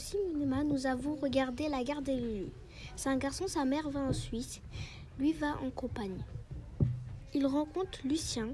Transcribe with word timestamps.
Cinéma, 0.00 0.64
nous 0.64 0.86
avons 0.86 1.14
regardé 1.14 1.68
La 1.68 1.84
Garde 1.84 2.04
des 2.04 2.16
Lulu. 2.16 2.46
C'est 2.96 3.10
un 3.10 3.18
garçon, 3.18 3.46
sa 3.46 3.66
mère 3.66 3.88
va 3.90 4.00
en 4.00 4.14
Suisse. 4.14 4.60
Lui 5.18 5.34
va 5.34 5.58
en 5.62 5.70
compagnie. 5.70 6.24
Il 7.34 7.46
rencontre 7.46 7.98
Lucien, 8.04 8.48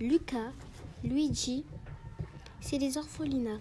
Lucas, 0.00 0.52
Luigi. 1.02 1.64
C'est 2.60 2.78
des 2.78 2.96
orphelinats. 2.96 3.58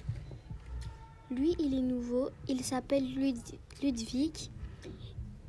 Lui, 1.32 1.56
il 1.60 1.74
est 1.74 1.82
nouveau. 1.82 2.30
Il 2.48 2.64
s'appelle 2.64 3.04
Ludwig. 3.82 4.50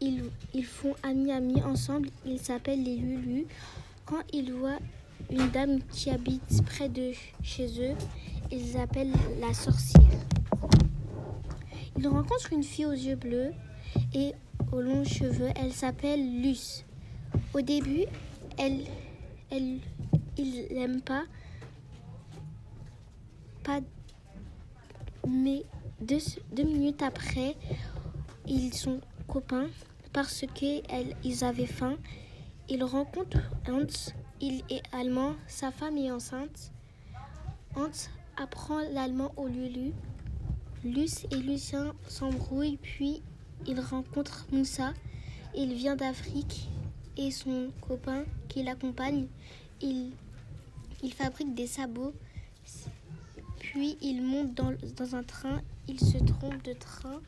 Ils, 0.00 0.24
ils 0.54 0.64
font 0.64 0.94
ami-ami 1.02 1.62
ensemble. 1.62 2.08
Ils 2.24 2.40
s'appellent 2.40 2.82
les 2.82 2.96
Lulu. 2.96 3.46
Quand 4.06 4.22
ils 4.32 4.54
voient 4.54 4.78
une 5.30 5.50
dame 5.50 5.80
qui 5.92 6.08
habite 6.08 6.64
près 6.64 6.88
de 6.88 7.12
chez 7.42 7.68
eux, 7.90 7.94
ils 8.50 8.72
l'appellent 8.72 9.12
la 9.38 9.52
sorcière. 9.52 10.02
Ils 11.98 12.08
rencontrent 12.08 12.52
une 12.52 12.62
fille 12.62 12.86
aux 12.86 12.92
yeux 12.92 13.16
bleus 13.16 13.52
et 14.14 14.32
aux 14.72 14.80
longs 14.80 15.04
cheveux. 15.04 15.50
Elle 15.56 15.72
s'appelle 15.72 16.42
Luce. 16.42 16.84
Au 17.54 17.60
début, 17.60 18.04
elle, 18.56 18.84
elle, 19.50 19.78
il 20.36 20.66
l'aime 20.70 21.02
pas, 21.02 21.24
mais 25.28 25.64
deux, 26.00 26.18
deux 26.52 26.62
minutes 26.62 27.02
après, 27.02 27.56
ils 28.46 28.72
sont 28.72 29.00
copains 29.26 29.68
parce 30.12 30.44
qu'ils 30.54 31.44
avaient 31.44 31.66
faim. 31.66 31.96
Ils 32.68 32.84
rencontrent 32.84 33.38
Hans, 33.68 34.12
il 34.40 34.62
est 34.70 34.82
allemand, 34.92 35.34
sa 35.46 35.70
femme 35.70 35.96
est 35.98 36.10
enceinte. 36.10 36.72
Hans 37.76 38.08
apprend 38.36 38.80
l'allemand 38.92 39.32
au 39.36 39.46
Lulu. 39.48 39.92
Luce 40.84 41.26
et 41.32 41.36
Lucien 41.36 41.92
s'embrouillent, 42.06 42.78
puis 42.80 43.22
ils 43.66 43.80
rencontrent 43.80 44.46
Moussa. 44.52 44.94
Il 45.56 45.74
vient 45.74 45.96
d'Afrique 45.96 46.68
et 47.16 47.30
son 47.30 47.70
copain 47.80 48.24
qui 48.48 48.62
l'accompagne, 48.62 49.26
il, 49.82 50.12
il 51.02 51.12
fabrique 51.12 51.54
des 51.54 51.66
sabots. 51.66 52.14
Puis 53.58 53.98
ils 54.00 54.22
montent 54.22 54.54
dans, 54.54 55.14
un 55.14 55.22
train, 55.24 55.60
ils 55.88 56.00
se 56.00 56.18
trompent 56.18 56.62
de 56.62 56.72
train, 56.74 57.20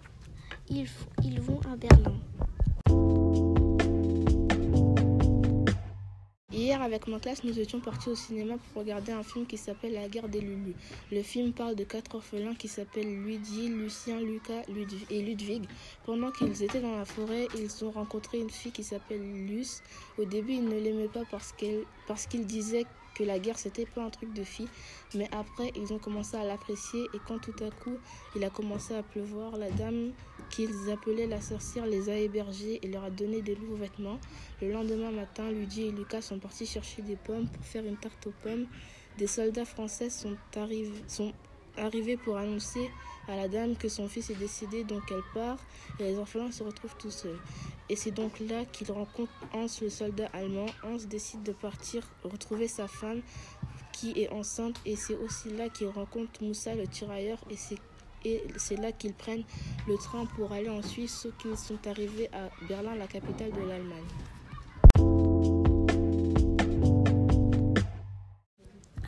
ils 0.69 1.41
vont 1.41 1.61
à 1.71 1.77
Berlin. 1.77 2.15
Hier, 6.71 6.81
avec 6.83 7.09
ma 7.09 7.19
classe, 7.19 7.43
nous 7.43 7.59
étions 7.59 7.81
partis 7.81 8.11
au 8.11 8.15
cinéma 8.15 8.55
pour 8.73 8.83
regarder 8.83 9.11
un 9.11 9.25
film 9.25 9.45
qui 9.45 9.57
s'appelle 9.57 9.93
La 9.93 10.09
guerre 10.09 10.29
des 10.29 10.41
Lulu. 10.41 10.77
Le 11.11 11.21
film 11.21 11.53
parle 11.53 11.75
de 11.75 11.83
quatre 11.83 12.15
orphelins 12.15 12.55
qui 12.55 12.69
s'appellent 12.69 13.13
Luigi, 13.13 13.69
Lucien, 13.69 14.21
Lucas 14.21 14.63
et 15.11 15.21
Ludwig. 15.21 15.65
Pendant 16.07 16.31
qu'ils 16.31 16.63
étaient 16.63 16.79
dans 16.81 16.97
la 16.97 17.05
forêt, 17.05 17.49
ils 17.59 17.85
ont 17.85 17.91
rencontré 17.91 18.39
une 18.39 18.51
fille 18.51 18.71
qui 18.71 18.85
s'appelle 18.85 19.21
Luce. 19.49 19.83
Au 20.17 20.25
début, 20.25 20.53
ils 20.53 20.65
ne 20.65 20.79
l'aimaient 20.79 21.09
pas 21.09 21.25
parce 21.29 21.51
qu'il 21.51 21.81
parce 22.07 22.27
qu'il 22.29 22.47
disait 22.47 22.85
que 23.15 23.25
la 23.25 23.39
guerre 23.39 23.59
c'était 23.59 23.87
pas 23.87 24.03
un 24.03 24.11
truc 24.11 24.33
de 24.33 24.45
fille, 24.45 24.69
mais 25.15 25.29
après 25.33 25.73
ils 25.77 25.93
ont 25.93 25.99
commencé 25.99 26.37
à 26.37 26.45
l'apprécier 26.45 27.05
et 27.15 27.19
quand 27.27 27.39
tout 27.39 27.55
à 27.65 27.71
coup 27.71 27.97
il 28.37 28.45
a 28.45 28.51
commencé 28.51 28.95
à 28.95 29.03
pleuvoir, 29.03 29.57
la 29.57 29.71
dame 29.71 30.13
qu'ils 30.51 30.91
appelaient 30.91 31.27
la 31.27 31.41
sorcière 31.41 31.87
les 31.87 32.09
a 32.11 32.17
hébergés 32.17 32.81
et 32.83 32.89
leur 32.89 33.05
a 33.05 33.11
donné 33.11 33.43
des 33.43 33.57
nouveaux 33.57 33.77
vêtements. 33.77 34.19
Le 34.61 34.73
lendemain 34.73 35.11
matin, 35.11 35.51
Luigi 35.51 35.87
et 35.87 35.93
Lucas 35.93 36.23
sont 36.23 36.39
partis 36.39 36.67
chercher 36.67 37.03
des 37.03 37.17
pommes 37.17 37.49
pour 37.49 37.65
faire 37.65 37.85
une 37.85 37.97
tarte 37.97 38.27
aux 38.27 38.35
pommes. 38.43 38.67
Des 39.19 39.27
soldats 39.27 39.65
français 39.65 40.11
sont, 40.11 40.37
arrivés, 40.57 40.93
arrivés 41.81 42.17
pour 42.17 42.37
annoncer 42.37 42.91
à 43.29 43.37
la 43.37 43.49
dame 43.49 43.77
que 43.77 43.89
son 43.89 44.09
fils 44.09 44.31
est 44.31 44.35
décédé, 44.35 44.85
donc 44.85 45.03
elle 45.11 45.23
part 45.35 45.59
et 45.99 46.05
les 46.05 46.19
orphelins 46.19 46.51
se 46.51 46.63
retrouvent 46.63 46.97
tout 46.99 47.11
seuls. 47.11 47.39
Et 47.89 47.97
c'est 47.97 48.11
donc 48.11 48.39
là 48.41 48.65
qu'il 48.65 48.91
rencontre 48.91 49.33
Hans, 49.53 49.67
le 49.81 49.89
soldat 49.89 50.29
allemand. 50.33 50.67
Hans 50.85 51.05
décide 51.09 51.43
de 51.43 51.53
partir 51.53 52.07
retrouver 52.25 52.69
sa 52.69 52.89
femme 52.89 53.23
qui 53.93 54.13
est 54.21 54.31
enceinte 54.31 54.81
et 54.87 54.97
c'est 54.97 55.17
aussi 55.17 55.51
là 55.51 55.69
qu'il 55.69 55.89
rencontre 55.89 56.43
Moussa, 56.43 56.75
le 56.75 56.87
tirailleur, 56.87 57.39
et 57.51 57.57
c'est 57.57 57.79
et 58.25 58.43
c'est 58.57 58.77
là 58.77 58.93
qu'ils 58.93 59.15
prennent 59.15 59.45
le 59.89 59.97
train 59.97 60.27
pour 60.27 60.53
aller 60.53 60.69
en 60.69 60.83
Suisse, 60.83 61.21
ceux 61.23 61.33
qui 61.39 61.57
sont 61.57 61.79
arrivés 61.87 62.29
à 62.35 62.51
Berlin, 62.69 62.95
la 62.95 63.07
capitale 63.07 63.51
de 63.51 63.61
l'Allemagne. 63.61 64.05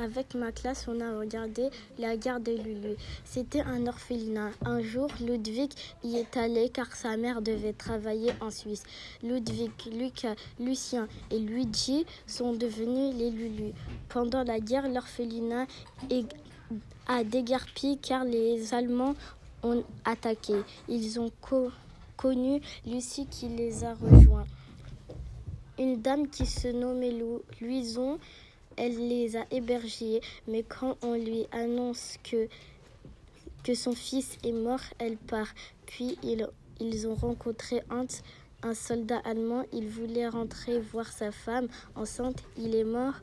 Avec 0.02 0.34
ma 0.34 0.50
classe, 0.50 0.86
on 0.88 1.00
a 1.00 1.16
regardé 1.16 1.70
la 1.96 2.16
gare 2.16 2.40
de 2.40 2.50
Lulu. 2.50 2.96
C'était 3.24 3.60
un 3.60 3.86
orphelinat. 3.86 4.50
Un 4.64 4.82
jour, 4.82 5.06
Ludwig 5.20 5.70
y 6.02 6.16
est 6.16 6.36
allé 6.36 6.70
car 6.70 6.92
sa 6.92 7.16
mère 7.16 7.40
devait 7.40 7.72
travailler 7.72 8.32
en 8.40 8.50
Suisse. 8.50 8.82
Ludwig, 9.22 9.70
Lucas, 9.92 10.34
Lucien 10.58 11.06
et 11.30 11.38
Luigi 11.38 12.04
sont 12.26 12.52
devenus 12.52 13.14
les 13.14 13.30
Lulu. 13.30 13.74
Pendant 14.08 14.42
la 14.42 14.58
guerre, 14.58 14.88
l'orphelinat 14.88 15.66
a 17.06 17.22
déguerpi 17.22 17.96
car 17.98 18.24
les 18.24 18.74
Allemands 18.74 19.14
ont 19.62 19.84
attaqué. 20.04 20.54
Ils 20.88 21.20
ont 21.20 21.30
connu 22.16 22.60
Lucie 22.84 23.26
qui 23.26 23.46
les 23.46 23.84
a 23.84 23.94
rejoints. 23.94 24.46
Une 25.78 26.02
dame 26.02 26.28
qui 26.28 26.44
se 26.44 26.66
nommait 26.66 27.14
Louison 27.60 28.18
elle 28.76 29.08
les 29.08 29.36
a 29.36 29.44
hébergés, 29.50 30.20
mais 30.46 30.62
quand 30.62 30.96
on 31.02 31.14
lui 31.14 31.46
annonce 31.52 32.16
que, 32.22 32.48
son 33.74 33.94
fils 33.94 34.38
est 34.44 34.52
mort, 34.52 34.80
elle 34.98 35.16
part. 35.16 35.48
Puis 35.86 36.18
ils, 36.22 36.46
ils 36.80 37.06
ont 37.06 37.14
rencontré 37.14 37.82
Hans, 37.90 38.06
un 38.62 38.74
soldat 38.74 39.18
allemand. 39.24 39.64
Il 39.72 39.88
voulait 39.88 40.28
rentrer 40.28 40.80
voir 40.80 41.06
sa 41.06 41.30
femme 41.32 41.68
enceinte. 41.94 42.42
Il 42.58 42.74
est 42.74 42.84
mort. 42.84 43.14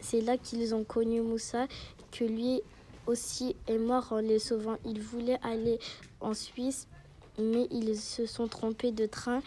C'est 0.00 0.20
là 0.20 0.36
qu'ils 0.36 0.74
ont 0.74 0.84
connu 0.84 1.20
Moussa, 1.20 1.66
que 2.12 2.24
lui 2.24 2.62
aussi 3.06 3.56
est 3.66 3.78
mort 3.78 4.12
en 4.12 4.18
les 4.18 4.38
sauvant. 4.38 4.76
Ils 4.84 5.00
voulaient 5.00 5.40
aller 5.42 5.78
en 6.20 6.34
Suisse, 6.34 6.88
mais 7.38 7.66
ils 7.70 7.96
se 7.98 8.26
sont 8.26 8.48
trompés 8.48 8.92
de 8.92 9.06
train 9.06 9.42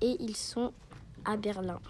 et 0.00 0.16
ils 0.20 0.36
sont 0.36 0.72
à 1.24 1.36
Berlin. 1.36 1.80